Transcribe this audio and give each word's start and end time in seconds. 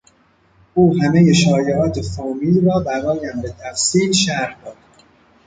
او 0.73 0.95
همهی 1.01 1.33
شایعات 1.33 2.01
فامیل 2.01 2.65
را 2.65 2.79
برایم 2.79 3.41
به 3.41 3.53
تفصیل 3.59 4.11
شرح 4.11 4.57
داد. 4.65 4.77